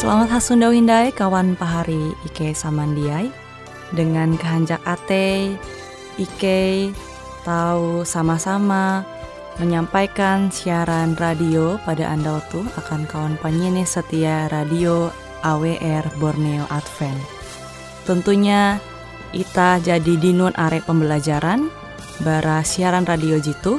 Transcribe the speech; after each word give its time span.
Selamat 0.00 0.32
hasundau 0.32 0.72
hindai 0.72 1.12
kawan 1.12 1.60
pahari 1.60 2.16
Ike 2.24 2.56
Samandiai 2.56 3.28
Dengan 3.92 4.32
kehanjak 4.32 4.80
ate 4.88 5.60
Ike 6.16 6.88
tahu 7.44 8.00
sama-sama 8.08 9.04
menyampaikan 9.60 10.48
siaran 10.48 11.20
radio 11.20 11.76
pada 11.84 12.16
Anda 12.16 12.40
waktu 12.40 12.64
akan 12.80 13.04
kawan 13.12 13.36
penyanyi 13.44 13.84
setia 13.84 14.48
radio 14.48 15.12
AWR 15.44 16.16
Borneo 16.16 16.64
Advent. 16.72 17.20
Tentunya 18.08 18.80
Ita 19.36 19.84
jadi 19.84 20.16
dinun 20.16 20.56
arek 20.56 20.88
pembelajaran 20.88 21.68
bara 22.24 22.64
siaran 22.64 23.04
radio 23.04 23.36
jitu 23.36 23.76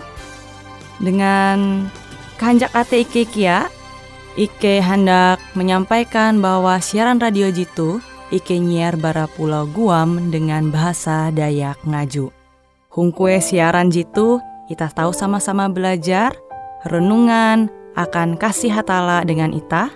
dengan 1.02 1.90
kehanjak 2.38 2.70
ate 2.78 3.10
Ike 3.10 3.26
kia 3.26 3.81
Ike 4.40 4.80
hendak 4.80 5.44
menyampaikan 5.60 6.40
bahwa 6.40 6.80
siaran 6.80 7.20
radio 7.20 7.52
Jitu 7.52 8.00
Ike 8.32 8.64
nyiar 8.64 8.96
bara 8.96 9.28
pulau 9.28 9.68
Guam 9.68 10.32
dengan 10.32 10.72
bahasa 10.72 11.36
Dayak 11.36 11.84
Ngaju. 11.84 12.32
Hungkue 12.88 13.44
siaran 13.44 13.92
Jitu, 13.92 14.40
kita 14.72 14.88
tahu 14.88 15.12
sama-sama 15.12 15.68
belajar, 15.68 16.32
renungan 16.88 17.68
akan 18.00 18.40
kasih 18.40 18.72
hatala 18.72 19.28
dengan 19.28 19.52
ita, 19.52 19.92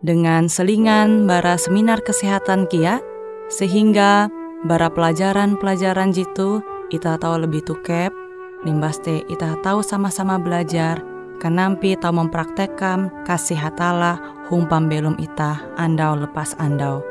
dengan 0.00 0.48
selingan 0.48 1.28
bara 1.28 1.60
seminar 1.60 2.00
kesehatan 2.00 2.64
kia, 2.72 3.04
sehingga 3.52 4.32
bara 4.64 4.88
pelajaran-pelajaran 4.88 6.16
Jitu 6.16 6.64
kita 6.88 7.20
tahu 7.20 7.44
lebih 7.44 7.68
tukep, 7.68 8.16
limbaste 8.64 9.28
kita 9.28 9.60
tahu 9.60 9.84
sama-sama 9.84 10.40
belajar, 10.40 11.04
Kenampi 11.42 11.98
tau 11.98 12.14
mempraktekkan 12.14 13.26
kasih 13.26 13.58
hatala 13.58 14.22
humpam 14.46 14.86
belum 14.86 15.18
ita 15.18 15.58
andau 15.74 16.14
lepas 16.14 16.54
andau. 16.62 17.02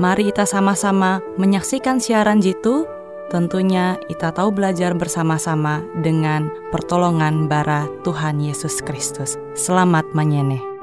Mari 0.00 0.32
kita 0.32 0.48
sama-sama 0.48 1.20
menyaksikan 1.36 2.00
siaran 2.00 2.40
jitu. 2.40 2.88
Tentunya 3.28 4.00
kita 4.08 4.32
tahu 4.32 4.48
belajar 4.48 4.96
bersama-sama 4.96 5.84
dengan 6.00 6.48
pertolongan 6.72 7.44
bara 7.44 7.84
Tuhan 8.00 8.40
Yesus 8.40 8.80
Kristus. 8.80 9.36
Selamat 9.52 10.08
menyeneh. 10.16 10.73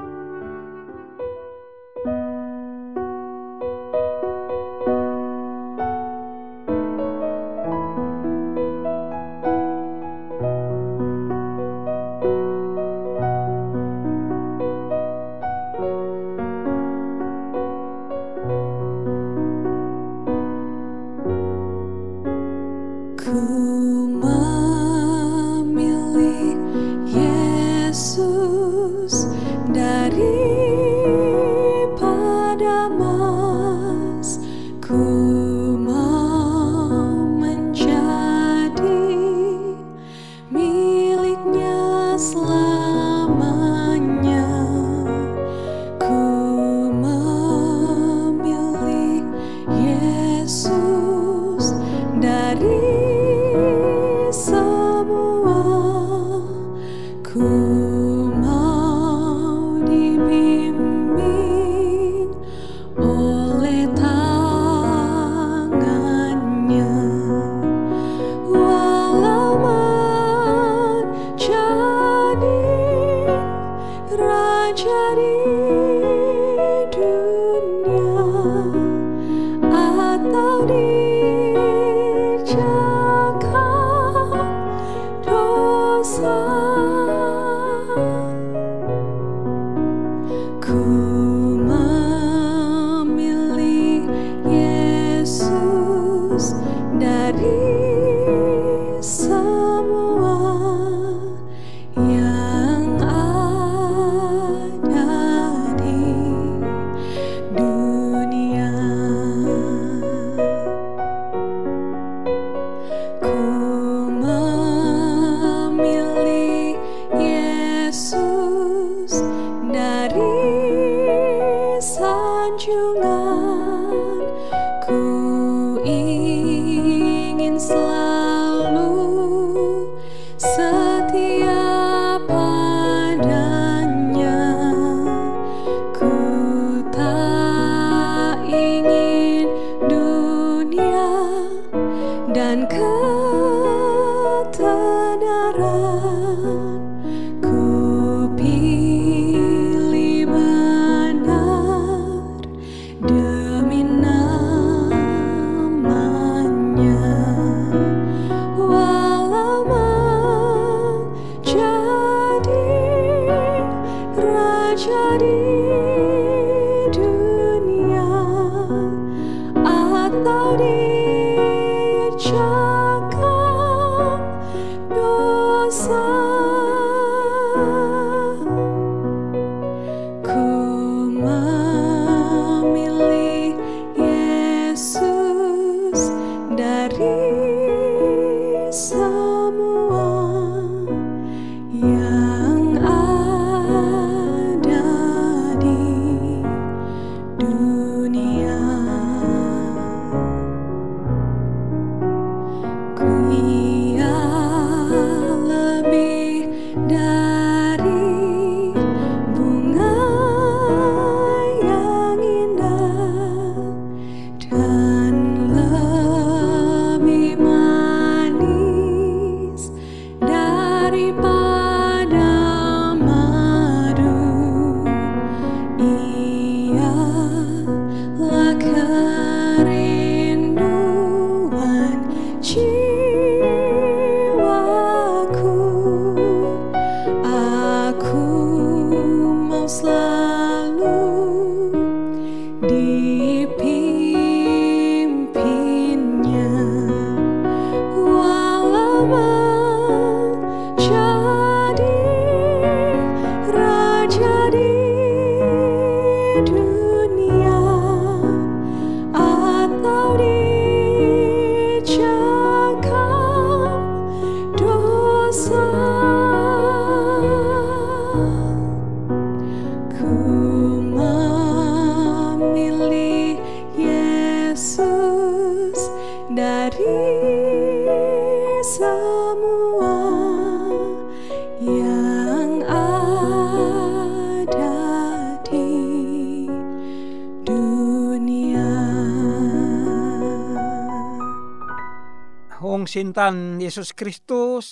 Sintan 293.02 293.58
Yesus 293.58 293.90
Kristus 293.90 294.66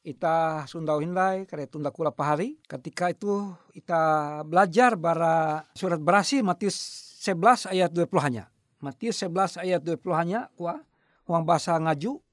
ita 0.00 0.64
sundau 0.64 1.04
hindai 1.04 1.44
kare 1.44 1.68
tunda 1.68 1.92
kula 1.92 2.08
pahari. 2.08 2.56
Ketika 2.64 3.12
itu 3.12 3.52
kita 3.76 4.40
belajar 4.48 4.96
bara 4.96 5.68
surat 5.76 6.00
berasi 6.00 6.40
Matius 6.40 6.80
11 7.20 7.68
ayat 7.68 7.92
20 7.92 8.08
hanya. 8.24 8.48
Matius 8.80 9.20
11 9.20 9.60
ayat 9.60 9.84
20 9.84 10.00
hanya 10.16 10.48
kuah 10.56 10.80
huang 11.28 11.44
bahasa 11.44 11.76
ngaju. 11.76 12.24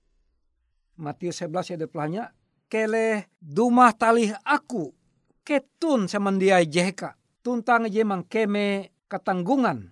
Matius 0.95 1.43
11 1.43 1.75
ayat 1.75 1.79
20 1.83 2.05
hanya 2.07 2.23
kele 2.71 3.27
dumah 3.43 3.91
talih 3.91 4.31
aku 4.47 4.95
ketun 5.43 6.07
semendiai 6.07 6.63
jeheka 6.63 7.19
tuntang 7.43 7.91
je 7.91 8.07
mangkeme 8.07 8.95
ketanggungan 9.11 9.91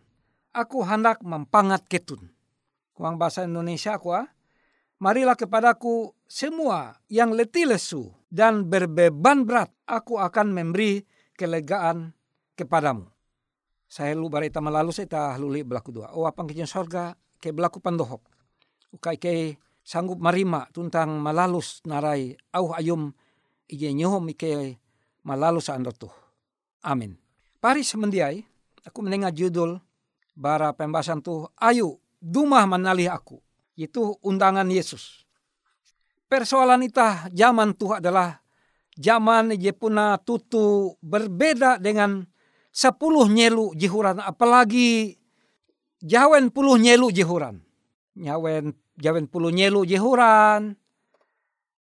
aku 0.56 0.88
hendak 0.88 1.20
mempangat 1.20 1.84
ketun. 1.92 2.32
Uang 2.96 3.20
bahasa 3.20 3.44
Indonesia 3.44 4.00
kuah 4.00 4.24
marilah 5.04 5.36
kepadaku 5.36 6.16
semua 6.24 6.96
yang 7.12 7.36
letih 7.36 7.68
lesu 7.68 8.16
dan 8.32 8.72
berbeban 8.72 9.44
berat, 9.44 9.68
aku 9.84 10.16
akan 10.16 10.56
memberi 10.56 11.04
kelegaan 11.36 12.16
kepadamu. 12.56 13.12
Saya 13.92 14.16
lu 14.16 14.32
barita 14.32 14.64
malalu 14.64 14.96
saya 14.96 15.36
luli 15.36 15.62
belaku 15.68 15.92
dua. 15.92 16.16
Oh 16.16 16.24
apang 16.24 16.48
kijen 16.48 16.66
sorga 16.66 17.14
ke 17.38 17.52
belaku 17.52 17.84
pandohok. 17.84 18.24
Ukai 18.96 19.20
ke 19.20 19.60
sanggup 19.84 20.24
marima 20.24 20.66
tuntang 20.72 21.20
malalus 21.20 21.84
narai 21.84 22.34
au 22.56 22.72
ayum 22.72 23.12
ije 23.68 23.92
nyohom 23.92 24.32
ike 24.32 24.80
malalus 25.28 25.68
andotuh. 25.68 26.16
Amin. 26.88 27.20
Pari 27.60 27.84
semendiai 27.84 28.40
aku 28.88 29.04
mendengar 29.04 29.36
judul 29.36 29.78
bara 30.34 30.72
pembahasan 30.74 31.20
tuh 31.20 31.52
ayu 31.60 32.00
dumah 32.24 32.64
manalih 32.66 33.12
aku. 33.12 33.43
Itu 33.74 34.22
undangan 34.22 34.70
Yesus. 34.70 35.26
Persoalan 36.30 36.86
ita 36.86 37.30
zaman 37.30 37.78
tuh 37.78 37.98
adalah 37.98 38.42
zaman 38.98 39.54
je 39.58 39.74
puna 39.74 40.18
tutu 40.22 40.98
berbeda 41.02 41.82
dengan 41.82 42.26
sepuluh 42.74 43.30
nyelu 43.30 43.78
jihuran 43.78 44.18
apalagi 44.18 45.18
jawen 46.02 46.50
puluh 46.50 46.82
nyelu 46.82 47.14
jihuran 47.14 47.62
nyawen 48.18 48.74
jawen 48.98 49.26
puluh 49.30 49.54
nyelu 49.54 49.86
jihuran 49.86 50.74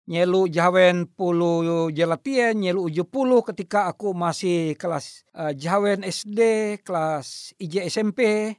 nyelu 0.05 0.45
jawen 0.45 1.09
puluh 1.09 1.89
jelatien 1.89 2.61
nyelu 2.61 2.85
uju 2.85 3.03
puluh 3.09 3.41
ketika 3.41 3.89
aku 3.89 4.13
masih 4.13 4.77
kelas 4.77 5.25
uh, 5.33 5.49
jawen 5.57 6.05
SD 6.05 6.39
kelas 6.85 7.57
IJ 7.57 7.89
SMP 7.89 8.53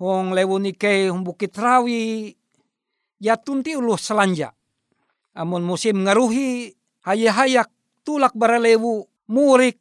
hong 0.00 0.32
lewunike 0.32 1.12
hong 1.12 1.24
bukit 1.24 1.52
rawi 1.52 2.36
ya 3.20 3.36
tunti 3.40 3.76
ulu 3.76 3.96
selanja. 3.96 4.52
Amun 5.36 5.64
musim 5.64 6.00
ngaruhi 6.04 6.72
hayak 7.04 7.68
tulak 8.02 8.32
baralewu 8.32 9.04
murik 9.28 9.78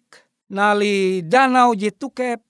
nali 0.51 1.23
danau 1.23 1.73
jitukep 1.73 2.43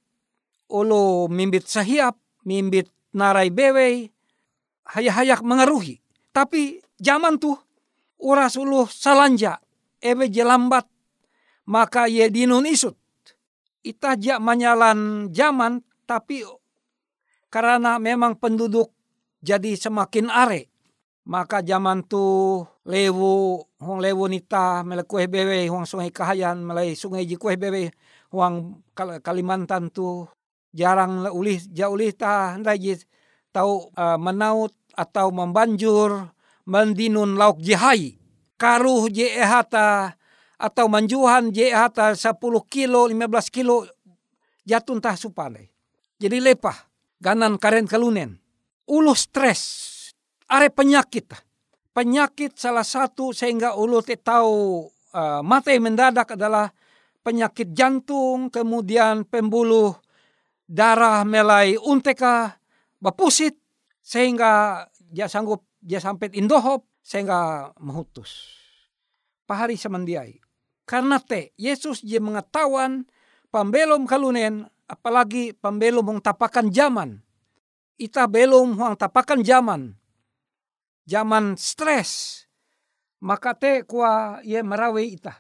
olo 0.73 1.29
mimbit 1.29 1.69
sahiap 1.69 2.17
mimbit 2.43 2.89
narai 3.13 3.53
bewei 3.53 4.09
hayak-hayak 4.89 5.41
mengaruhi. 5.45 6.01
Tapi 6.33 6.81
zaman 6.99 7.37
tuh 7.39 7.55
uras 8.19 8.57
ulu 8.57 8.89
salanja 8.89 9.61
ebe 10.01 10.27
jelambat 10.27 10.89
maka 11.69 12.09
ye 12.09 12.29
dinun 12.29 12.65
isut. 12.65 12.97
Itajak 13.85 14.41
manyalan 14.41 15.29
zaman 15.29 15.77
tapi 16.09 16.41
karena 17.53 18.01
memang 18.01 18.33
penduduk 18.33 18.89
jadi 19.45 19.77
semakin 19.77 20.33
are 20.33 20.65
maka 21.25 21.66
zaman 21.66 22.06
tuh 22.06 22.66
lewu 22.86 23.57
hong 23.81 24.00
lewu 24.01 24.30
nita 24.30 24.86
mele 24.86 25.04
kue 25.04 25.25
bewe 25.25 25.66
huang 25.66 25.89
sungai 25.89 26.13
kahayan 26.13 26.62
mele 26.62 26.94
sungai 26.94 27.25
ji 27.25 27.36
kue 27.36 27.57
bewe 27.57 27.89
huang 28.30 28.81
Kalimantan 28.95 29.92
tu 29.92 30.24
jarang 30.72 31.27
ulih 31.33 31.60
jauh 31.74 31.98
ulih 31.98 32.16
ta 32.16 32.56
ndai 32.56 32.77
ji 32.80 32.94
tau 33.51 33.92
uh, 33.92 34.18
menaut 34.22 34.72
atau 34.95 35.33
membanjur 35.33 36.31
mendinun 36.63 37.36
lauk 37.36 37.60
jihai 37.60 38.16
karuh 38.56 39.11
je 39.11 39.28
ehata 39.28 40.16
atau 40.56 40.88
manjuhan 40.88 41.52
je 41.52 41.68
ehata 41.68 42.16
10 42.16 42.40
kilo 42.71 43.11
15 43.11 43.52
kilo 43.52 43.83
jatun 44.64 45.04
tah 45.04 45.19
supane 45.19 45.76
jadi 46.16 46.40
lepah 46.40 46.95
ganan 47.19 47.59
karen 47.59 47.88
kalunen. 47.90 48.40
Ulu 48.85 49.18
stres 49.18 49.92
are 50.49 50.69
penyakit 50.69 51.33
penyakit 51.95 52.59
salah 52.59 52.83
satu 52.83 53.31
sehingga 53.31 53.80
ulu 53.80 54.04
tahu 54.04 54.83
uh, 55.16 55.40
mati 55.40 55.80
mendadak 55.80 56.35
adalah 56.35 56.68
penyakit 57.23 57.71
jantung, 57.71 58.52
kemudian 58.52 59.23
pembuluh 59.23 59.95
darah 60.68 61.23
melai 61.23 61.80
unteka, 61.80 62.59
bapusit, 62.99 63.56
sehingga 64.04 64.83
dia 65.07 65.31
sanggup 65.31 65.64
dia 65.80 66.04
sampai 66.04 66.35
indohop 66.35 66.83
sehingga 66.99 67.71
memutus. 67.80 68.59
Pahari 69.47 69.80
semendiai. 69.80 70.44
Karena 70.85 71.18
te, 71.18 71.56
Yesus 71.57 72.04
dia 72.04 72.21
mengetahuan 72.21 73.07
pembelum 73.49 74.06
kalunen, 74.06 74.69
apalagi 74.85 75.56
pembelum 75.57 76.06
mong 76.06 76.21
tapakan 76.21 76.69
zaman. 76.69 77.23
Ita 77.95 78.28
belum 78.28 78.75
huang 78.75 78.99
tapakan 78.99 79.40
zaman 79.40 79.95
zaman 81.06 81.56
stres. 81.56 82.44
Maka 83.21 83.56
te 83.57 83.81
kua 83.88 84.42
ye 84.45 84.59
marawe 84.62 85.02
ita. 85.02 85.33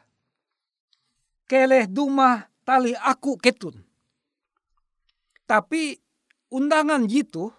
Keleh 1.45 1.85
duma 1.85 2.49
tali 2.65 2.97
aku 2.97 3.37
ketun. 3.37 3.77
Tapi 5.45 5.93
undangan 6.49 7.05
jitu 7.05 7.53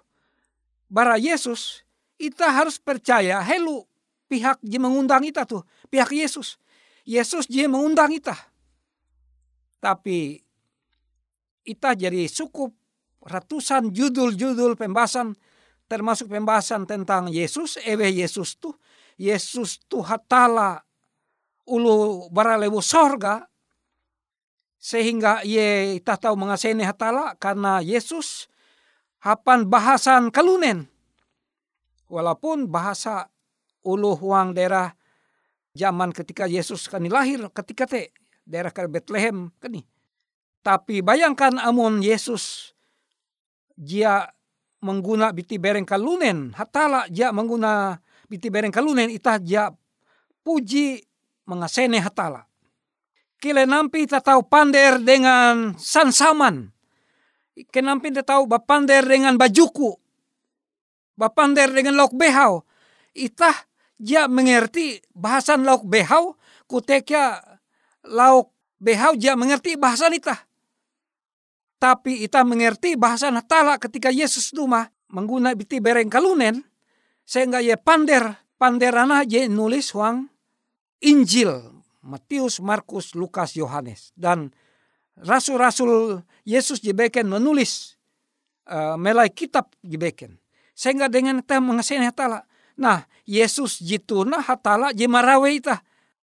bara 0.91 1.15
Yesus 1.15 1.87
ita 2.19 2.51
harus 2.51 2.83
percaya 2.83 3.39
helu 3.45 3.87
pihak 4.27 4.59
je 4.65 4.79
mengundang 4.83 5.23
ita 5.23 5.47
tuh 5.47 5.63
pihak 5.87 6.11
Yesus. 6.11 6.59
Yesus 7.07 7.47
je 7.47 7.63
mengundang 7.71 8.11
ita. 8.11 8.35
Tapi 9.79 10.43
ita 11.63 11.95
jadi 11.95 12.27
cukup 12.27 12.75
ratusan 13.23 13.95
judul-judul 13.95 14.75
pembahasan 14.75 15.39
termasuk 15.87 16.31
pembahasan 16.31 16.87
tentang 16.87 17.31
Yesus, 17.31 17.79
ewe 17.87 18.11
Yesus 18.11 18.59
tuh, 18.59 18.75
Yesus 19.17 19.81
tuh 19.87 20.03
hatala 20.03 20.83
ulu 21.67 22.27
baralewu 22.31 22.83
sorga, 22.83 23.47
sehingga 24.79 25.43
ye 25.43 25.99
tahu 26.03 26.39
mengaseni 26.39 26.87
hatala 26.87 27.35
karena 27.39 27.83
Yesus 27.83 28.47
hapan 29.23 29.67
bahasan 29.67 30.31
kalunen. 30.31 30.87
Walaupun 32.07 32.71
bahasa 32.71 33.27
ulu 33.83 34.15
huang 34.15 34.55
daerah 34.55 34.95
zaman 35.75 36.15
ketika 36.15 36.47
Yesus 36.47 36.87
kani 36.87 37.11
lahir 37.11 37.51
ketika 37.51 37.91
te 37.91 38.15
daerah 38.47 38.71
ke 38.71 38.87
Bethlehem 38.87 39.51
kani. 39.59 39.83
Tapi 40.63 41.03
bayangkan 41.03 41.59
amun 41.63 42.03
Yesus 42.03 42.75
dia 43.75 44.31
mengguna 44.87 45.35
biti 45.35 45.59
bereng 45.59 45.83
kalunen 45.83 46.55
hatala 46.55 47.11
ja 47.11 47.35
mengguna 47.35 47.99
biti 48.31 48.47
bereng 48.47 48.71
kalunen 48.71 49.11
ita 49.11 49.43
ja 49.43 49.75
puji 50.47 51.03
mengasene 51.51 51.99
hatala. 51.99 52.47
Kile 53.43 53.67
nampi 53.67 54.07
ita 54.07 54.23
tahu 54.23 54.47
pander 54.47 55.03
dengan 55.03 55.75
sansaman. 55.77 56.71
Kenampi 57.75 58.15
ita 58.15 58.23
tahu 58.23 58.47
bapander 58.47 59.03
dengan 59.03 59.35
bajuku. 59.35 59.97
Bapander 61.19 61.73
dengan 61.73 61.97
lauk 61.99 62.15
behau. 62.15 62.63
Ita 63.17 63.51
ja 63.99 64.29
mengerti 64.29 65.01
bahasan 65.17 65.65
lauk 65.65 65.85
behau 65.89 66.37
kutekya 66.69 67.41
lauk 68.05 68.53
behau 68.79 69.17
ja 69.17 69.35
mengerti 69.35 69.75
bahasan 69.75 70.17
ita. 70.17 70.46
Tapi 71.77 72.25
ita 72.25 72.41
mengerti 72.43 72.97
bahasa 72.97 73.29
Natala 73.29 73.77
ketika 73.77 74.09
Yesus 74.09 74.51
duma 74.53 74.89
mengguna 75.13 75.53
biti 75.53 75.77
bereng 75.79 76.09
kalunen 76.09 76.65
sehingga 77.29 77.61
ia 77.61 77.77
pander 77.77 78.41
panderana 78.57 79.23
je 79.29 79.45
nulis 79.47 79.93
wang 79.93 80.33
Injil 81.05 81.77
Matius, 82.07 82.63
Markus, 82.63 83.13
Lukas, 83.19 83.59
Yohanes. 83.59 84.15
Dan 84.17 84.55
rasul-rasul 85.21 86.23
Yesus 86.47 86.81
jebeken 86.81 87.29
menulis 87.29 87.97
uh, 88.69 88.95
melai 89.01 89.33
kitab 89.33 89.73
jebeken 89.81 90.37
sehingga 90.77 91.09
dengan 91.09 91.41
kita 91.41 91.63
mengasih 91.63 92.05
hatala 92.05 92.45
nah 92.77 93.09
Yesus 93.25 93.81
jituna 93.81 94.45
hatala 94.45 94.93
jemarawe 94.93 95.49
ita 95.49 95.81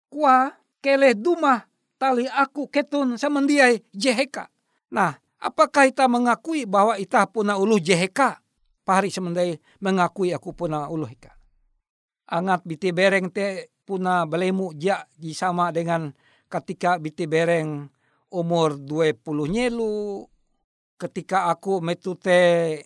kuah 0.07 0.55
kele 0.79 1.11
duma 1.11 1.67
tali 1.99 2.23
aku 2.31 2.71
ketun 2.71 3.19
samandiai 3.19 3.83
jeheka 3.91 4.47
nah 4.87 5.19
Apakah 5.38 5.86
kita 5.89 6.10
mengakui 6.10 6.65
bahwa 6.65 6.98
kita 6.98 7.29
puna 7.29 7.58
ulu 7.62 7.77
JHK? 7.77 8.41
Pahari 8.82 9.12
semendai 9.12 9.60
mengakui 9.84 10.32
aku 10.34 10.56
puna 10.56 10.88
ulu 10.88 11.06
heka. 11.06 11.38
angat 12.27 12.67
biti 12.67 12.91
bereng 12.91 13.32
te 13.32 13.72
puna 13.88 14.27
belemu 14.27 14.75
ja 14.75 15.08
sama 15.32 15.72
dengan 15.72 16.12
ketika 16.51 17.00
biti 17.00 17.24
bereng 17.24 17.88
umur 18.27 18.75
20 18.75 19.24
nyelu 19.48 20.27
ketika 21.00 21.48
aku 21.48 21.79
metute 21.79 22.84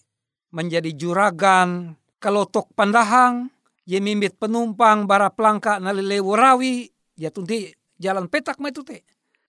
menjadi 0.53 0.93
juragan 0.93 1.97
kalotok 2.21 2.69
pandahang 2.77 3.49
ye 3.89 3.97
mimbit 3.97 4.37
penumpang 4.37 5.09
bara 5.09 5.33
pelangka 5.33 5.81
nalelewu 5.81 6.37
rawi 6.37 6.93
ya 7.17 7.33
tunti 7.33 7.73
jalan 7.97 8.29
petak 8.29 8.61
metute 8.61 9.01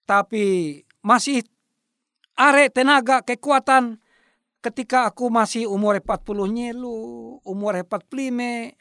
tapi 0.08 0.80
masih 1.04 1.44
are 2.36 2.68
tenaga 2.72 3.20
kekuatan 3.22 4.00
ketika 4.62 5.10
aku 5.10 5.28
masih 5.28 5.66
umur 5.66 5.98
40 5.98 6.46
nyelu, 6.48 6.98
umur 7.42 7.74
45, 7.82 8.78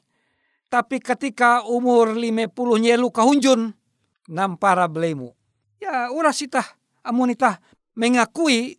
tapi 0.70 0.98
ketika 1.02 1.66
umur 1.68 2.14
50 2.16 2.48
nyelu 2.80 3.08
kahunjun, 3.10 3.74
nampara 4.30 4.88
belemu. 4.88 5.34
Ya 5.82 6.14
uras 6.14 6.40
itah 6.46 6.78
amunita 7.02 7.58
mengakui 7.98 8.78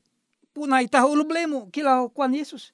puna 0.55 0.81
itah 0.81 1.05
ulu 1.05 1.27
belemu 1.27 1.61
kilau 1.75 2.09
kuan 2.15 2.33
Yesus. 2.33 2.71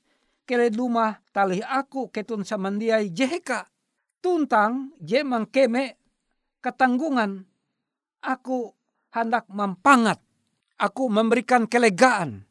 Kele 0.48 0.72
luma 0.72 1.20
tali 1.32 1.60
aku 1.64 2.08
ketun 2.12 2.44
samandiai 2.44 3.12
jeheka. 3.12 3.68
Tuntang 4.20 4.92
je 5.00 5.20
mangkeme 5.24 5.96
ketanggungan. 6.60 7.44
Aku 8.24 8.72
hendak 9.14 9.46
mempangat. 9.48 10.20
Aku 10.78 11.10
memberikan 11.10 11.66
kelegaan. 11.66 12.46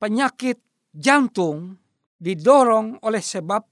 Penyakit 0.00 0.58
jantung 0.90 1.78
didorong 2.18 2.98
oleh 3.06 3.22
sebab 3.22 3.62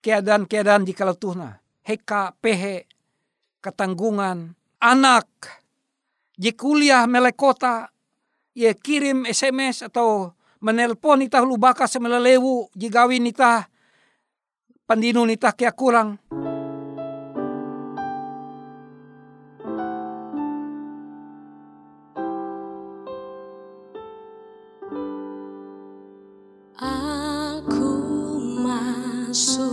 keadaan-keadaan 0.00 0.86
di 0.86 0.92
kalau 0.94 1.16
tuhna. 1.18 1.58
Heka, 1.82 2.36
pehe, 2.38 2.86
ketanggungan, 3.58 4.54
anak, 4.80 5.26
di 6.40 6.54
kuliah 6.56 7.04
melekota, 7.04 7.92
ye 8.56 8.72
kirim 8.76 9.28
SMS 9.28 9.84
atau 9.84 10.32
menelpon 10.60 11.24
itah 11.24 11.44
lubaka 11.44 11.88
semelelewu 11.88 12.68
jigawin 12.76 13.28
itah 13.28 13.68
pandinu 14.88 15.24
nita 15.24 15.52
kia 15.52 15.72
kurang. 15.72 16.16
so 29.32 29.69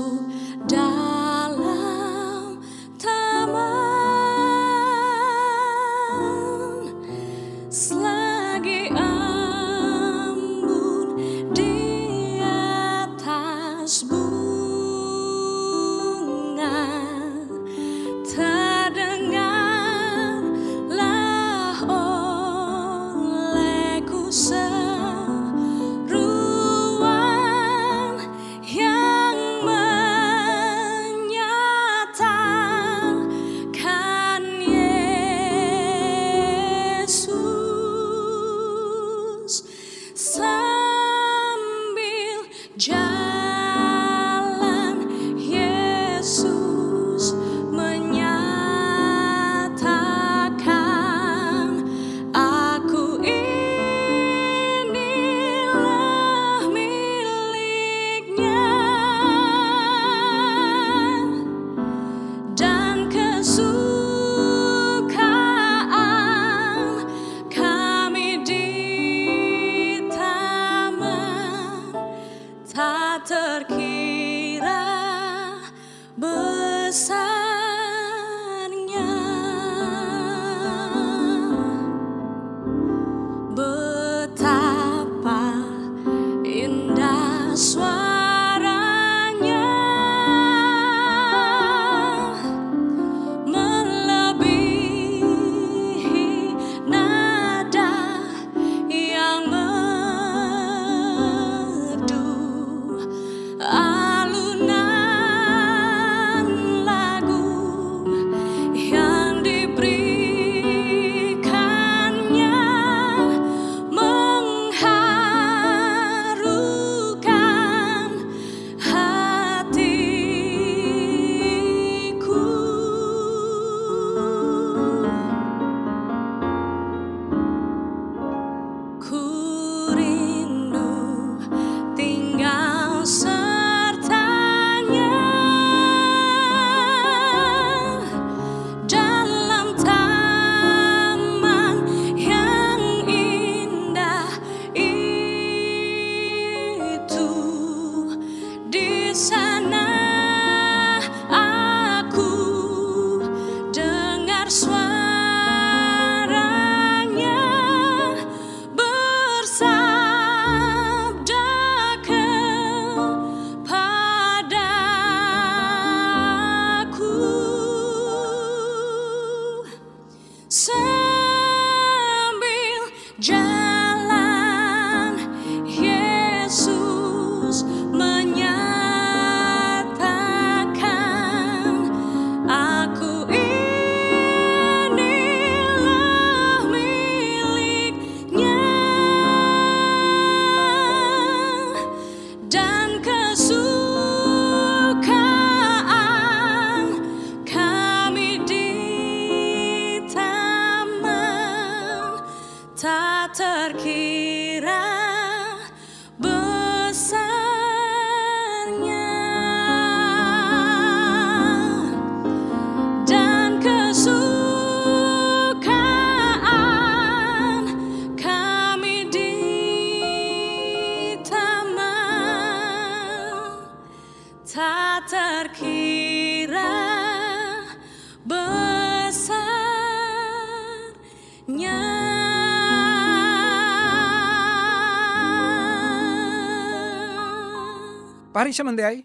Pari 238.38 238.54
semendiai. 238.54 239.02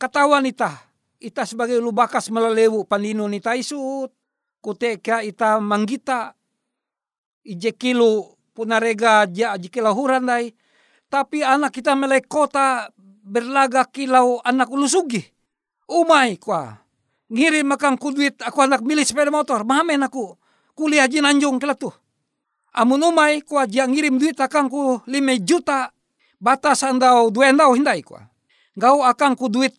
Katawan 0.00 0.48
ita. 0.48 0.72
Ita 1.20 1.44
sebagai 1.44 1.76
ulu 1.76 1.92
bakas 1.92 2.32
melelewu 2.32 2.88
pandino 2.88 3.28
nita 3.28 3.52
isut. 3.52 4.08
Kuteka 4.64 5.20
ita 5.20 5.60
manggita. 5.60 6.32
Ije 7.44 7.76
kilo 7.76 8.40
punarega 8.56 9.28
ja 9.28 9.52
jikila 9.60 9.92
huran 9.92 10.24
dai. 10.24 10.56
Tapi 11.12 11.44
anak 11.44 11.76
kita 11.76 11.92
melek 11.92 12.32
kota 12.32 12.88
berlaga 13.28 13.84
kilau 13.84 14.40
anak 14.40 14.72
ulu 14.72 14.88
sugi. 14.88 15.20
Umai 15.92 16.40
kwa. 16.40 16.80
Ngirim 17.28 17.76
makang 17.76 18.00
ku 18.00 18.08
duit 18.08 18.40
aku 18.40 18.64
anak 18.64 18.80
milik 18.88 19.04
sepeda 19.04 19.28
motor. 19.28 19.68
Mahamen 19.68 20.08
aku. 20.08 20.32
Kuliah 20.72 21.12
jinanjung 21.12 21.60
kela 21.60 21.76
tuh. 21.76 21.92
Amun 22.72 23.04
umai 23.04 23.44
kwa 23.44 23.68
dia 23.68 23.84
ngirim 23.84 24.16
duit 24.16 24.40
akang 24.40 24.72
ku 24.72 24.96
juta. 25.44 25.92
Batas 26.38 26.86
andau 26.86 27.34
dua 27.34 27.50
andau 27.50 27.74
hindai 27.74 28.02
kwa. 28.06 28.22
Gau 28.78 29.02
akang 29.02 29.34
ku 29.34 29.50
duit 29.50 29.74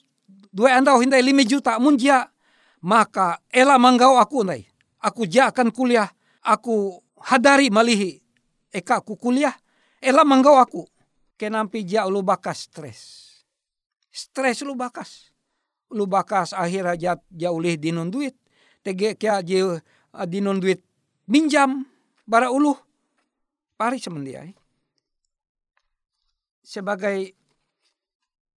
dua 0.51 0.75
andau 0.75 0.99
hindai 0.99 1.23
lima 1.23 1.47
juta. 1.47 1.79
Mun 1.79 1.95
dia 1.95 2.27
maka 2.83 3.39
ela 3.47 3.79
manggau 3.79 4.19
aku 4.19 4.43
nai. 4.43 4.67
Aku 4.99 5.23
ja 5.23 5.47
akan 5.47 5.71
kuliah. 5.71 6.11
Aku 6.43 6.99
hadari 7.23 7.71
malihi. 7.71 8.19
Eka 8.75 8.99
aku 8.99 9.15
kuliah. 9.15 9.55
Ela 10.03 10.27
manggau 10.27 10.59
aku. 10.59 10.83
Kenampi 11.39 11.87
ja 11.87 12.03
ulu 12.03 12.19
bakas 12.19 12.67
stres. 12.67 12.99
Stres 14.11 14.59
ulu 14.59 14.75
bakas. 14.75 15.31
Ulu 15.87 16.03
bakas 16.03 16.51
akhir 16.51 16.99
aja 16.99 17.15
jaulih 17.31 17.79
dinun 17.79 18.11
duit. 18.11 18.35
Tege 18.83 19.15
kia 19.15 19.39
je 19.39 19.79
dinun 20.27 20.59
duit 20.59 20.83
minjam 21.23 21.87
bara 22.27 22.51
ulu. 22.51 22.75
Pari 23.79 23.95
semendiai. 23.95 24.58
Sebagai 26.69 27.33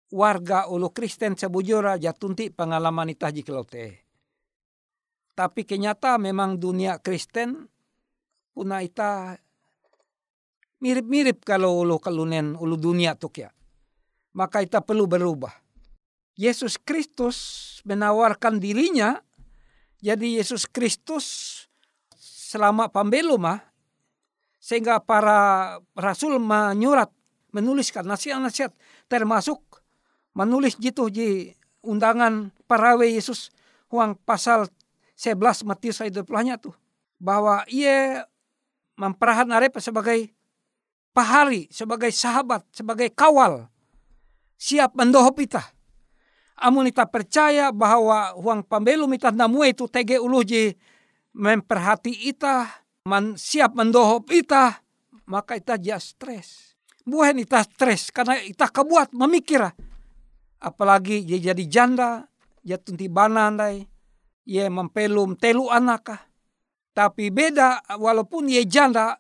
warga 0.10 0.66
ulu 0.66 0.90
Kristen 0.90 1.38
sebujura 1.38 1.94
jatunti 2.02 2.50
pengalaman 2.50 3.14
itah 3.14 3.30
jikelote. 3.30 4.02
Tapi 5.38 5.62
kenyata 5.62 6.18
memang 6.18 6.58
dunia 6.58 6.98
Kristen 6.98 7.70
puna 8.50 8.82
ita 8.82 9.38
mirip-mirip 10.82 11.46
kalau 11.46 11.86
ulu 11.86 12.02
kalunen 12.02 12.58
ulu 12.58 12.82
dunia 12.82 13.14
tuh 13.14 13.46
ya. 13.46 13.54
Maka 14.34 14.66
ita 14.66 14.82
perlu 14.82 15.06
berubah. 15.06 15.54
Yesus 16.34 16.82
Kristus 16.82 17.38
menawarkan 17.86 18.58
dirinya 18.58 19.22
jadi 20.02 20.42
Yesus 20.42 20.66
Kristus 20.66 21.26
selama 22.18 22.90
pambelum 22.90 23.46
sehingga 24.58 24.98
para 24.98 25.78
rasul 25.94 26.42
menyurat 26.42 27.19
menuliskan 27.52 28.06
nasihat-nasihat 28.06 28.74
termasuk 29.10 29.62
menulis 30.38 30.78
gitu 30.78 31.10
di 31.10 31.52
undangan 31.84 32.54
parawe 32.70 33.06
Yesus 33.06 33.50
uang 33.90 34.18
pasal 34.24 34.70
11 35.18 35.68
Matius 35.68 36.00
ayat 36.00 36.24
20 36.24 36.70
tuh 36.70 36.76
bahwa 37.20 37.68
ia 37.68 38.24
memperahan 38.96 39.52
arepa 39.52 39.84
sebagai 39.84 40.32
pahari, 41.12 41.68
sebagai 41.72 42.12
sahabat, 42.16 42.64
sebagai 42.72 43.12
kawal 43.12 43.68
siap 44.60 44.92
mendohop 44.96 45.40
kita. 45.40 45.64
Amun 46.60 46.92
kita 46.92 47.08
percaya 47.08 47.72
bahwa 47.72 48.36
uang 48.36 48.68
pambelum 48.68 49.16
kita 49.16 49.32
namu 49.32 49.64
itu 49.64 49.88
tege 49.88 50.20
uluji 50.20 50.76
memperhati 51.32 52.28
ita, 52.28 52.68
man, 53.08 53.40
siap 53.40 53.72
mendohop 53.72 54.28
ita, 54.28 54.84
maka 55.24 55.56
ita 55.56 55.80
dia 55.80 55.96
stres. 55.96 56.69
Bukan 57.10 57.42
ita 57.42 57.66
stres 57.66 58.14
karena 58.14 58.38
ita 58.38 58.70
kebuat 58.70 59.18
memikir. 59.18 59.66
Apalagi 60.62 61.26
dia 61.26 61.52
jadi 61.52 61.64
janda, 61.66 62.30
dia 62.62 62.78
tunti 62.78 63.10
banan 63.10 63.58
dai, 63.58 63.82
ia 64.46 64.70
mempelum 64.70 65.34
telu 65.34 65.72
anak 65.74 66.30
Tapi 66.94 67.32
beda 67.32 67.82
walaupun 67.98 68.52
ia 68.52 68.62
janda, 68.68 69.18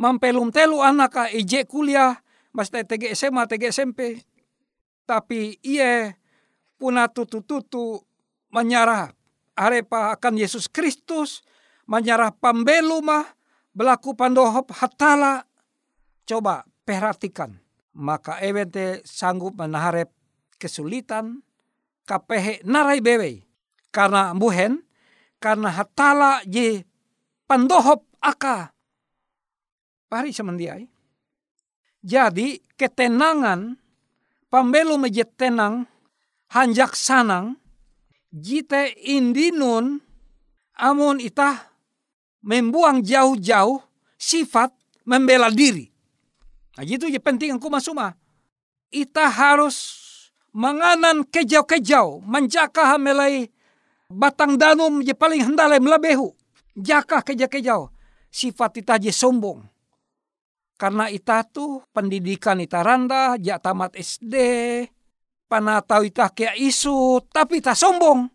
mempelum 0.00 0.48
telu 0.48 0.80
anak 0.80 1.34
ije 1.34 1.68
kuliah, 1.68 2.16
mesti 2.56 2.86
TG 2.86 3.12
SMA, 3.12 3.44
TG 3.44 3.74
SMP. 3.74 4.22
Tapi 5.04 5.58
ia 5.66 6.14
puna 6.78 7.10
tutu-tutu 7.10 8.00
menyerah 8.54 9.10
arepa 9.58 10.14
akan 10.16 10.38
Yesus 10.40 10.70
Kristus, 10.70 11.42
menyerah 11.90 12.32
pambeluma, 12.32 13.34
berlaku 13.74 14.14
pandohop 14.16 14.70
hatala. 14.72 15.44
Coba 16.22 16.62
perhatikan. 16.92 17.56
Maka 17.92 18.40
ewente 18.40 19.00
sanggup 19.04 19.56
menaharep 19.56 20.08
kesulitan, 20.60 21.40
kapehe 22.04 22.60
narai 22.64 23.00
bewe. 23.00 23.44
Karena 23.92 24.32
buhen, 24.32 24.80
karena 25.36 25.68
hatala 25.72 26.40
je 26.48 26.84
pandohop 27.44 28.04
aka. 28.20 28.72
Pari 30.08 30.32
semendiai. 30.32 30.88
Jadi 32.00 32.60
ketenangan 32.76 33.76
pambelu 34.48 34.96
mejet 34.96 35.36
tenang 35.36 35.84
hanjak 36.52 36.96
sanang 36.96 37.56
jite 38.32 38.96
indinun 39.04 40.00
amun 40.80 41.20
itah 41.20 41.72
membuang 42.42 43.04
jauh-jauh 43.04 43.78
sifat 44.18 44.72
membela 45.06 45.52
diri. 45.52 45.91
Nah, 46.72 46.84
itu 46.88 47.08
je 47.12 47.20
penting 47.20 47.56
aku 47.56 47.68
masuma. 47.68 48.16
Ita 48.92 49.28
harus 49.28 49.76
manganan 50.52 51.24
kejau-kejau, 51.24 52.24
menjaka 52.24 52.96
hamelai 52.96 53.52
batang 54.12 54.60
danum 54.60 55.00
je 55.00 55.12
paling 55.16 55.52
hendalai 55.52 55.80
melabehu. 55.80 56.32
Jaka 56.76 57.20
kejau-kejau. 57.20 57.92
Sifat 58.32 58.80
ita 58.80 58.96
je 58.96 59.12
sombong. 59.12 59.60
Karena 60.80 61.12
ita 61.12 61.44
tuh 61.44 61.84
pendidikan 61.92 62.56
ita 62.58 62.80
randa, 62.80 63.36
jak 63.36 63.60
tamat 63.60 63.92
SD, 63.92 64.34
panatau 65.52 66.00
ita 66.00 66.32
kia 66.32 66.56
isu, 66.56 67.20
tapi 67.28 67.60
ita 67.60 67.76
sombong. 67.76 68.32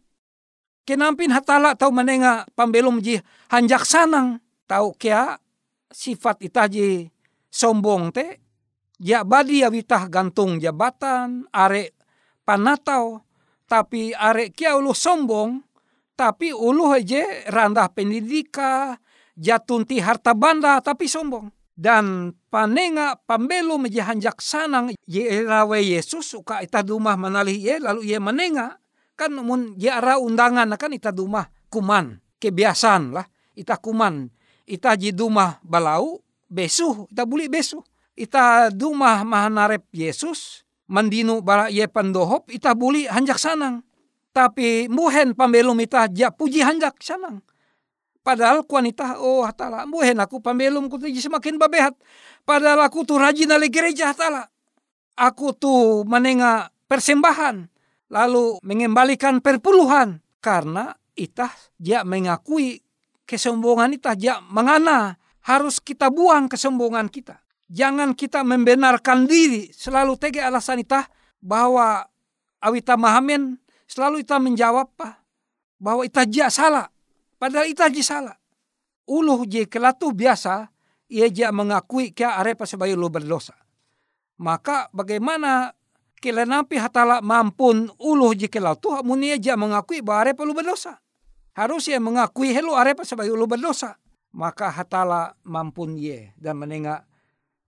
Kenampin 0.85 1.33
hatala 1.33 1.75
tau 1.75 1.91
menenga 1.91 2.47
pambelum 2.53 3.01
ji 3.01 3.19
hanjak 3.49 3.83
sanang. 3.83 4.39
Tau 4.69 4.93
kia 4.95 5.41
sifat 5.89 6.45
ita 6.45 6.69
ji 6.69 7.09
sombong 7.57 8.13
te. 8.13 8.45
Ya 8.97 9.21
badi 9.21 9.61
awitah 9.61 10.09
gantung 10.09 10.61
jabatan, 10.61 11.49
are 11.53 11.93
panatau. 12.45 13.21
Tapi 13.65 14.13
are 14.13 14.49
kia 14.53 14.77
ulu 14.77 14.93
sombong, 14.93 15.61
tapi 16.17 16.53
ulu 16.53 16.93
aja 16.93 17.49
randah 17.49 17.93
pendidikan, 17.93 18.97
jatunti 19.37 20.01
harta 20.01 20.33
banda, 20.33 20.81
tapi 20.81 21.05
sombong 21.05 21.51
dan 21.77 22.33
panenga 22.49 23.21
pambelu 23.29 23.77
meje 23.77 24.01
hanjak 24.01 24.41
sanang 24.41 24.97
ye 25.05 25.45
rawe 25.45 25.77
Yesus 25.77 26.25
suka 26.25 26.65
ita 26.65 26.81
dumah 26.81 27.13
manalih 27.13 27.53
ye 27.53 27.77
lalu 27.77 28.09
ye 28.09 28.17
menenga 28.17 28.81
kan 29.13 29.29
mun 29.37 29.77
ye 29.77 29.93
ara 29.93 30.17
undangan 30.17 30.73
kan 30.73 30.89
ita 30.89 31.13
dumah 31.13 31.45
kuman 31.69 32.17
kebiasaan 32.41 33.13
lah 33.13 33.29
ita 33.53 33.77
kuman 33.77 34.25
ita 34.65 34.97
ji 34.97 35.13
dumah 35.13 35.61
balau 35.61 36.17
besu 36.47 37.07
ita 37.11 37.23
buli 37.27 37.51
besu 37.51 37.83
ita 38.17 38.71
dumah 38.73 39.21
mahanarep 39.23 39.85
Yesus 39.93 40.63
mandinu 40.87 41.43
bara 41.43 41.69
ye 41.71 41.85
pandohop 41.85 42.49
ita 42.49 42.73
buli 42.73 43.05
hanjak 43.07 43.37
sanang 43.37 43.83
tapi 44.31 44.87
muhen 44.87 45.35
pambelum 45.35 45.77
ita 45.83 46.07
ja 46.11 46.31
puji 46.31 46.63
hanjak 46.63 46.97
sanang 47.03 47.43
Padahal 48.27 48.67
wanita 48.67 49.23
oh 49.23 49.47
hatala 49.47 49.87
buhen 49.87 50.19
aku 50.19 50.43
pambelum 50.43 50.91
ku 50.91 50.99
semakin 50.99 51.55
babehat. 51.55 51.95
Padahal 52.43 52.83
aku 52.83 53.07
tuh 53.07 53.23
rajin 53.23 53.47
dari 53.47 53.71
gereja 53.71 54.11
hatala. 54.11 54.51
Aku 55.15 55.55
tuh 55.55 56.03
menenga 56.03 56.67
persembahan. 56.91 57.71
Lalu 58.11 58.59
mengembalikan 58.67 59.39
perpuluhan. 59.39 60.19
Karena 60.43 60.91
itah 61.15 61.55
dia 61.79 62.03
mengakui 62.03 62.83
kesombongan 63.23 63.95
itah 63.95 64.19
dia 64.19 64.43
mengana. 64.51 65.15
Harus 65.47 65.79
kita 65.79 66.11
buang 66.11 66.51
kesombongan 66.51 67.07
kita. 67.07 67.39
Jangan 67.71 68.11
kita 68.11 68.43
membenarkan 68.43 69.23
diri. 69.23 69.71
Selalu 69.71 70.19
tege 70.19 70.43
alasan 70.43 70.83
itah 70.83 71.07
bahwa 71.39 72.03
awita 72.59 72.99
mahamen 72.99 73.55
selalu 73.87 74.27
itah 74.27 74.43
menjawab 74.43 74.91
pak 74.99 75.23
bahwa 75.79 76.03
itah 76.03 76.27
dia 76.27 76.51
salah 76.51 76.91
Padahal 77.37 77.69
itu 77.69 77.81
aja 77.85 78.03
salah. 78.03 78.37
Uluh 79.07 79.45
je 79.45 79.69
kelatu 79.69 80.11
biasa, 80.11 80.67
ia 81.07 81.29
je 81.29 81.45
mengakui 81.53 82.11
kia 82.11 82.35
arepa 82.35 82.65
sebagai 82.65 82.97
lu 82.97 83.07
berdosa. 83.07 83.53
Maka 84.41 84.89
bagaimana 84.91 85.71
kilenapi 86.17 86.81
hatala 86.81 87.21
mampun 87.21 87.93
uluh 88.01 88.33
je 88.33 88.49
kelatu, 88.49 88.97
ia 89.21 89.37
je 89.37 89.53
mengakui 89.53 90.01
bahwa 90.01 90.27
arepa 90.27 90.41
lu 90.43 90.57
berdosa. 90.57 90.97
Harus 91.53 91.87
ia 91.87 92.01
mengakui 92.01 92.51
helu 92.51 92.73
arepa 92.73 93.05
sebagai 93.05 93.33
lu 93.37 93.45
berdosa. 93.45 93.95
Maka 94.35 94.69
hatala 94.73 95.35
mampun 95.47 95.95
ye 95.95 96.35
dan 96.35 96.59
menengah 96.59 97.07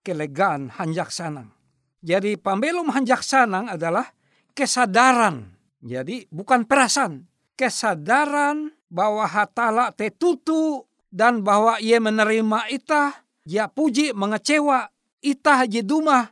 kelegaan 0.03 0.73
hanjak 0.73 1.09
sanang. 1.13 1.51
Jadi 1.99 2.39
pambelum 2.39 2.87
hanjaksanang 2.91 3.67
adalah 3.75 4.07
kesadaran. 4.55 5.55
Jadi 5.83 6.27
bukan 6.31 6.63
perasaan. 6.63 7.27
Kesadaran 7.59 8.71
bahwa 8.87 9.27
hatala 9.27 9.91
tetutu 9.91 10.87
dan 11.11 11.43
bahwa 11.43 11.75
ia 11.83 11.99
menerima 11.99 12.71
ita, 12.71 13.27
ia 13.43 13.67
puji 13.67 14.15
mengecewa 14.15 14.87
ita 15.19 15.63
haji 15.63 15.83
duma 15.83 16.31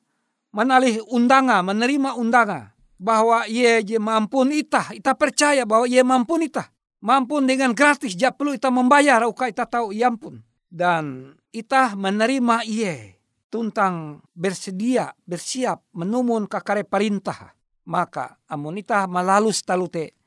menalih 0.55 1.03
undanga, 1.11 1.59
menerima 1.61 2.15
undanga 2.15 2.71
bahwa 2.97 3.45
ia 3.45 3.83
mampun 3.99 4.49
ita, 4.55 4.89
ita 4.95 5.13
percaya 5.13 5.67
bahwa 5.67 5.85
ia 5.85 6.01
mampun 6.01 6.47
ita. 6.47 6.71
Mampun 6.97 7.45
dengan 7.45 7.77
gratis, 7.77 8.17
ja 8.17 8.33
perlu 8.33 8.57
ita 8.57 8.73
membayar, 8.73 9.21
uka 9.29 9.45
ita 9.45 9.69
tahu 9.69 9.93
iampun. 9.93 10.41
Dan 10.65 11.37
ita 11.53 11.93
menerima 11.93 12.65
ia 12.65 13.13
tuntang 13.53 14.25
bersedia, 14.33 15.13
bersiap 15.21 15.85
menumun 15.93 16.49
kakare 16.49 16.81
perintah. 16.81 17.53
Maka 17.87 18.41
amun 18.49 18.81
ita 18.81 19.05
malalus 19.05 19.61
talute, 19.61 20.17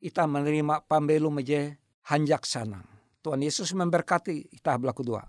ita 0.00 0.24
menerima 0.24 0.88
pambelu 0.88 1.28
meje 1.28 1.76
hanjak 2.08 2.48
sanang. 2.48 2.88
Tuhan 3.20 3.44
Yesus 3.44 3.76
memberkati 3.76 4.48
ita 4.50 4.80
belaku 4.80 5.04
dua. 5.04 5.22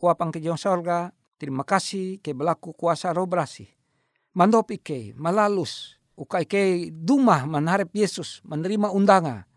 Kuapang 0.00 0.32
kejong 0.32 0.58
sorga, 0.58 1.12
terima 1.36 1.62
kasih 1.68 2.18
ke 2.24 2.32
belaku 2.32 2.72
kuasa 2.72 3.12
roh 3.12 3.28
berasih. 3.28 3.68
Mandop 4.32 4.72
ike, 4.72 5.12
malalus, 5.20 6.00
uka 6.16 6.40
ike 6.42 6.88
dumah 6.90 7.44
menharap 7.44 7.92
Yesus, 7.92 8.40
menerima 8.42 8.88
undangan 8.90 9.49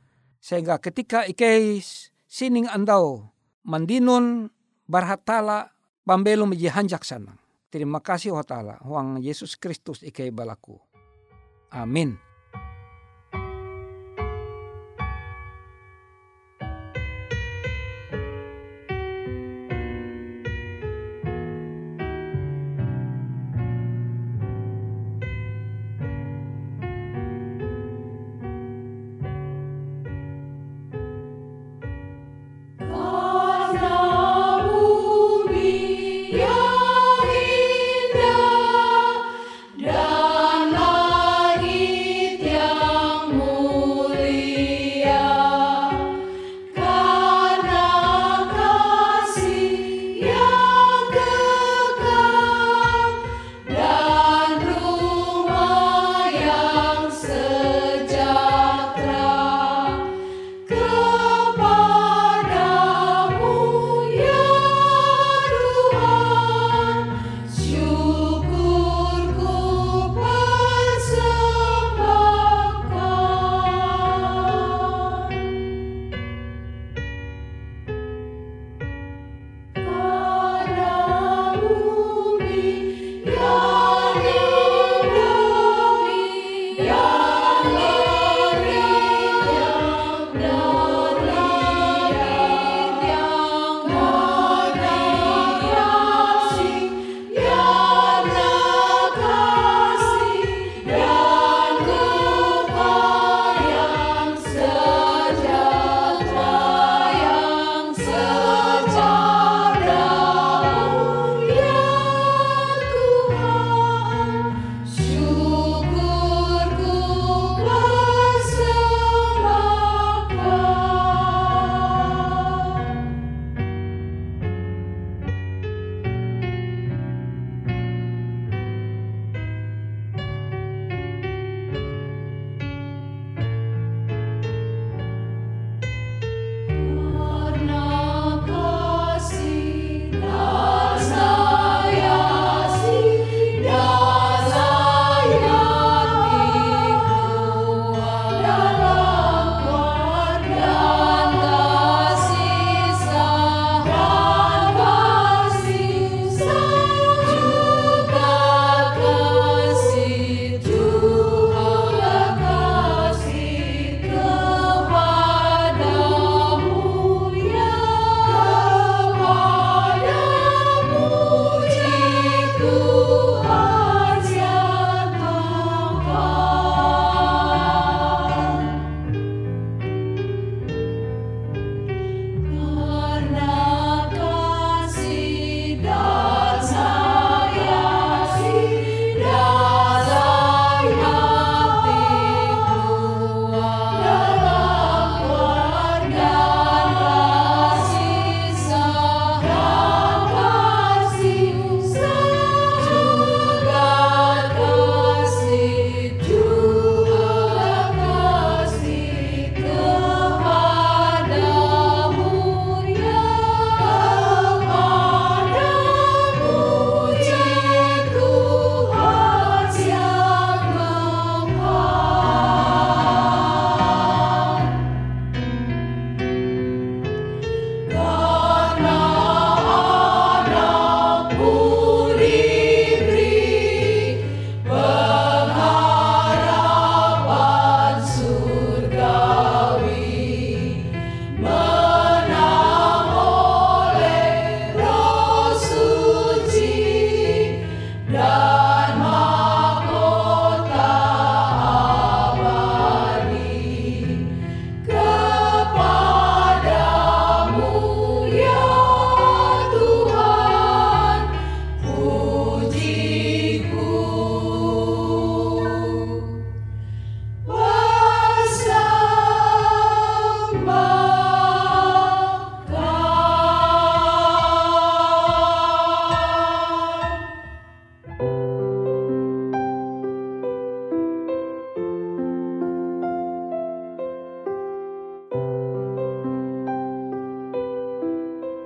sehingga 0.43 0.75
ketika 0.83 1.23
ike 1.23 1.79
sining 2.27 2.67
andau 2.67 3.31
mandinun 3.63 4.51
barhatala 4.91 5.71
pambelu 6.03 6.43
meji 6.43 6.67
hanjak 6.67 7.07
sana. 7.07 7.39
Terima 7.71 8.03
kasih 8.03 8.35
wa 8.35 8.43
ta'ala. 8.43 8.77
Huang 8.83 9.23
Yesus 9.23 9.55
Kristus 9.55 10.03
ike 10.03 10.29
balaku. 10.29 10.77
Amin. 11.73 12.19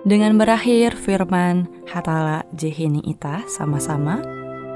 Dengan 0.07 0.39
berakhir 0.39 0.95
firman 0.95 1.67
hatala 1.83 2.47
jehini 2.55 3.03
ita 3.03 3.43
sama-sama, 3.51 4.23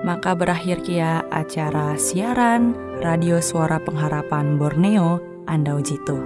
maka 0.03 0.35
berakhir 0.35 0.83
kia 0.83 1.23
acara 1.31 1.95
siaran 1.95 2.75
Radio 2.99 3.39
Suara 3.39 3.79
Pengharapan 3.79 4.59
Borneo 4.59 5.23
Andau 5.47 5.79
Jitu. 5.79 6.19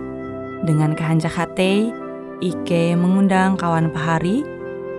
Dengan 0.66 0.98
kehanjak 0.98 1.38
hati, 1.38 1.94
Ike 2.42 2.98
mengundang 2.98 3.62
kawan 3.62 3.94
pahari, 3.94 4.42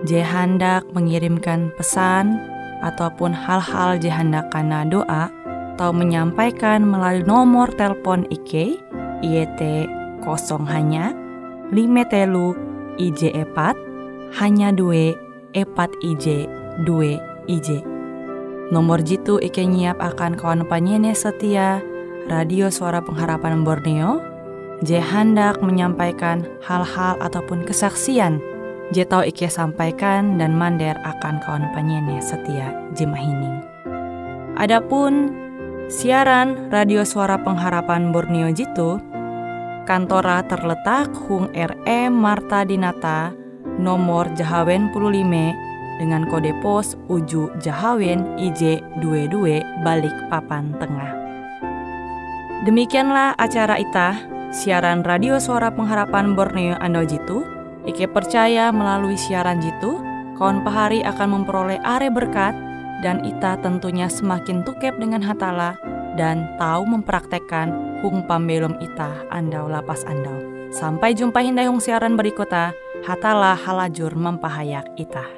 je 0.07 0.23
hendak 0.23 0.87
mengirimkan 0.95 1.75
pesan 1.75 2.39
ataupun 2.87 3.35
hal-hal 3.35 3.99
je 3.99 4.07
hendak 4.07 4.47
karena 4.55 4.87
doa 4.87 5.27
atau 5.75 5.91
menyampaikan 5.91 6.79
melalui 6.79 7.27
nomor 7.27 7.67
telepon 7.75 8.23
Ike 8.31 8.79
IET 9.19 9.61
kosong 10.23 10.63
hanya 10.63 11.11
5 11.75 11.75
telu 12.07 12.55
IJ 12.97 13.35
epat 13.35 13.86
hanya 14.35 14.75
dua 14.75 15.15
epat 15.55 15.91
IJ 16.03 16.51
dua 16.83 17.21
IJ. 17.47 17.81
Nomor 18.67 18.99
jitu 18.99 19.39
Ike 19.39 19.63
nyiap 19.63 19.95
akan 20.03 20.35
kawan 20.35 20.67
panyene 20.67 21.15
setia 21.15 21.79
Radio 22.27 22.67
Suara 22.67 22.99
Pengharapan 22.99 23.63
Borneo 23.63 24.19
Je 24.83 24.99
hendak 24.99 25.63
menyampaikan 25.63 26.43
hal-hal 26.67 27.15
ataupun 27.23 27.63
kesaksian 27.63 28.43
Je 28.91 29.07
tau 29.07 29.23
Ike 29.23 29.47
sampaikan 29.47 30.35
dan 30.35 30.51
mander 30.51 30.99
akan 31.07 31.39
kawan 31.47 31.71
panyene 31.71 32.19
setia 32.19 32.75
Jimahining. 32.91 33.63
Adapun 34.59 35.31
siaran 35.87 36.67
Radio 36.67 37.07
Suara 37.07 37.39
Pengharapan 37.39 38.11
Borneo 38.11 38.51
Jitu 38.51 38.99
kantora 39.87 40.43
terletak 40.43 41.07
Hung 41.15 41.47
RE 41.55 42.01
Marta 42.11 42.67
Dinata 42.67 43.31
nomor 43.77 44.29
Jahawen 44.33 44.89
15 44.93 46.01
dengan 46.01 46.29
kode 46.29 46.53
pos 46.61 46.93
Uju 47.09 47.57
Jahawen 47.57 48.37
IJ 48.37 48.81
22 49.01 49.61
balik 49.81 50.13
papan 50.29 50.73
tengah. 50.77 51.13
Demikianlah 52.65 53.37
acara 53.37 53.77
ita, 53.77 54.17
siaran 54.49 55.05
radio 55.05 55.37
suara 55.37 55.69
pengharapan 55.73 56.33
Borneo 56.33 56.75
Ando 56.81 57.05
Jitu. 57.05 57.45
Ike 57.87 58.09
percaya 58.11 58.73
melalui 58.73 59.15
siaran 59.15 59.63
Jitu, 59.63 60.01
kawan 60.35 60.65
pahari 60.65 60.99
akan 61.05 61.41
memperoleh 61.41 61.79
are 61.87 62.11
berkat 62.11 62.51
dan 63.05 63.23
ita 63.23 63.55
tentunya 63.61 64.09
semakin 64.11 64.65
tukep 64.65 64.97
dengan 64.97 65.23
hatala 65.23 65.77
dan 66.17 66.49
tahu 66.57 66.83
mempraktekkan 66.89 68.01
hung 68.01 68.25
pambelum 68.25 68.75
ita 68.81 69.23
andau 69.29 69.69
lapas 69.69 70.03
andau. 70.09 70.35
Sampai 70.73 71.15
jumpa 71.15 71.39
hindai 71.39 71.71
hung 71.71 71.79
siaran 71.79 72.19
berikutnya, 72.19 72.75
hatalah 73.07 73.55
halajur 73.55 74.11
mempahayak 74.19 74.91
ita. 74.99 75.36